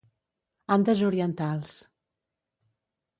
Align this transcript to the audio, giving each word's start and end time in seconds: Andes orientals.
Andes 0.75 1.03
orientals. 1.09 1.75